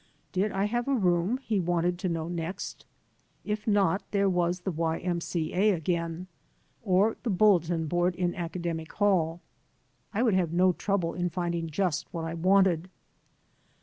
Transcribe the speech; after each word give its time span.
Did 0.31 0.51
I 0.51 0.65
have 0.65 0.87
a 0.87 0.95
room, 0.95 1.37
he 1.37 1.59
wanted 1.59 1.99
to 1.99 2.09
know 2.09 2.27
next. 2.27 2.87
If 3.45 3.67
not, 3.67 4.01
there 4.09 4.27
was 4.29 4.61
the 4.61 4.71
Y. 4.71 4.97
M. 4.97 5.21
C. 5.21 5.53
A. 5.53 5.73
again, 5.73 6.25
or 6.81 7.17
the 7.21 7.29
bulletin 7.29 7.85
board 7.85 8.15
in 8.15 8.33
Academic 8.33 8.91
Hall. 8.93 9.41
I 10.11 10.23
would 10.23 10.33
have 10.33 10.53
no 10.53 10.71
trouble 10.73 11.13
in 11.13 11.29
finding 11.29 11.69
just 11.69 12.11
what 12.11 12.25
I 12.25 12.33
wanted. 12.33 12.89